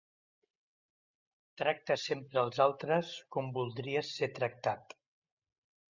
Tracta 1.61 1.97
sempre 2.05 2.41
els 2.45 2.63
altres 2.67 3.13
com 3.37 3.55
voldries 3.59 4.13
ser 4.23 4.35
tractat. 4.41 4.97